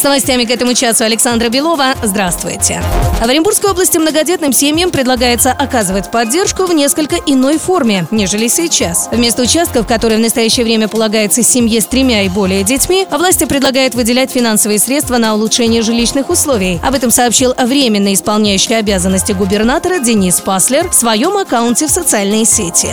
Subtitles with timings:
[0.00, 1.94] С новостями к этому часу Александра Белова.
[2.02, 2.80] Здравствуйте.
[3.20, 9.10] В Оренбургской области многодетным семьям предлагается оказывать поддержку в несколько иной форме, нежели сейчас.
[9.12, 13.94] Вместо участков, которые в настоящее время полагается семье с тремя и более детьми, власти предлагают
[13.94, 16.80] выделять финансовые средства на улучшение жилищных условий.
[16.82, 22.88] Об этом сообщил временно исполняющий обязанности губернатора Денис Паслер в своем аккаунте в социальной сети.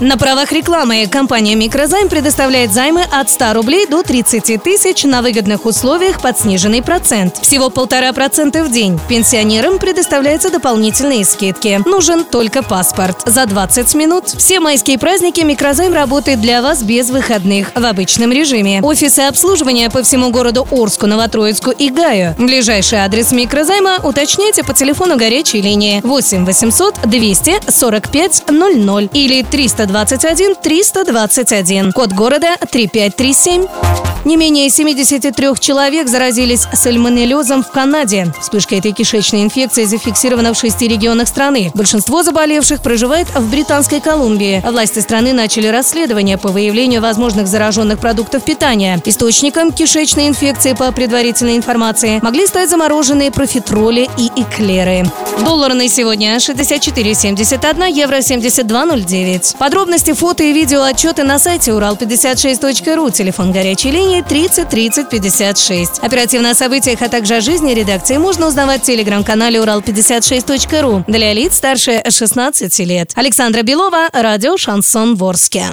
[0.00, 5.66] На правах рекламы компания «Микрозайм» предоставляет займы от 100 рублей до 30 тысяч на выгодных
[5.66, 7.36] условиях под сниженный процент.
[7.38, 9.00] Всего полтора процента в день.
[9.08, 11.82] Пенсионерам предоставляются дополнительные скидки.
[11.84, 13.22] Нужен только паспорт.
[13.26, 14.28] За 20 минут.
[14.28, 18.80] Все майские праздники «Микрозайм» работает для вас без выходных в обычном режиме.
[18.82, 22.36] Офисы обслуживания по всему городу Орску, Новотроицку и Гаю.
[22.38, 31.92] Ближайший адрес «Микрозайма» уточняйте по телефону горячей линии 8 800 245 00 или 321 321.
[31.92, 34.17] Код города 3537.
[34.24, 38.32] Не менее 73 человек заразились сальмонеллезом в Канаде.
[38.40, 41.70] Вспышка этой кишечной инфекции зафиксирована в шести регионах страны.
[41.74, 44.62] Большинство заболевших проживает в Британской Колумбии.
[44.68, 49.00] Власти страны начали расследование по выявлению возможных зараженных продуктов питания.
[49.04, 55.04] Источником кишечной инфекции, по предварительной информации, могли стать замороженные профитроли и эклеры.
[55.44, 59.56] Доллар на сегодня 64,71, евро 72,09.
[59.56, 65.98] Подробности, фото и видео отчеты на сайте урал56.ру, телефон горячей линии 30 30 56.
[66.00, 71.56] Оперативно о событиях, а также о жизни редакции можно узнавать в телеграм-канале урал56.ру для лиц
[71.56, 73.12] старше 16 лет.
[73.14, 75.66] Александра Белова, радио «Шансон Ворске».